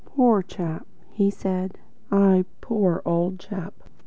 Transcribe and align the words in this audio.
"Poor 0.03 0.41
chap," 0.41 0.87
he 1.11 1.29
said. 1.29 1.77
"Ah, 2.11 2.41
poor 2.59 3.03
old 3.05 3.37
chap." 3.39 3.75